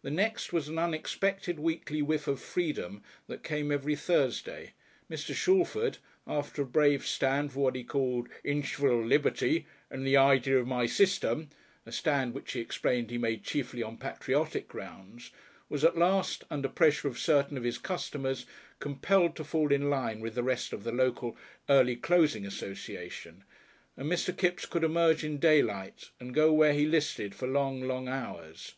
The 0.00 0.10
next 0.10 0.50
was 0.50 0.68
an 0.70 0.78
unexpected 0.78 1.58
weekly 1.58 2.00
whiff 2.00 2.26
of 2.26 2.40
freedom 2.40 3.02
that 3.26 3.42
came 3.42 3.70
every 3.70 3.96
Thursday. 3.96 4.72
Mr. 5.10 5.34
Shalford, 5.34 5.98
after 6.26 6.62
a 6.62 6.64
brave 6.64 7.06
stand 7.06 7.52
for 7.52 7.64
what 7.64 7.76
he 7.76 7.84
called 7.84 8.30
"Innyvishal 8.46 9.06
lib'ty" 9.06 9.66
and 9.90 10.06
the 10.06 10.16
"Idea 10.16 10.58
of 10.58 10.66
my 10.66 10.86
System," 10.86 11.50
a 11.84 11.92
stand 11.92 12.32
which 12.32 12.52
he 12.52 12.60
explained 12.60 13.10
he 13.10 13.18
made 13.18 13.44
chiefly 13.44 13.82
on 13.82 13.98
patriotic 13.98 14.68
grounds, 14.68 15.32
was 15.68 15.84
at 15.84 15.98
last, 15.98 16.44
under 16.48 16.70
pressure 16.70 17.06
of 17.06 17.18
certain 17.18 17.58
of 17.58 17.64
his 17.64 17.76
customers, 17.76 18.46
compelled 18.78 19.36
to 19.36 19.44
fall 19.44 19.70
in 19.70 19.90
line 19.90 20.20
with 20.20 20.34
the 20.34 20.42
rest 20.42 20.72
of 20.72 20.82
the 20.82 20.92
local 20.92 21.36
Early 21.68 21.94
Closing 21.96 22.46
Association, 22.46 23.44
and 23.98 24.10
Mr. 24.10 24.34
Kipps 24.34 24.64
could 24.64 24.82
emerge 24.82 25.24
in 25.24 25.36
daylight 25.36 26.08
and 26.18 26.32
go 26.32 26.54
where 26.54 26.72
he 26.72 26.86
listed 26.86 27.34
for 27.34 27.46
long, 27.46 27.82
long 27.82 28.08
hours. 28.08 28.72